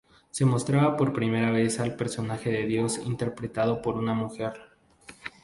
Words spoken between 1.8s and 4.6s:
personaje de Dios interpretado por una mujer.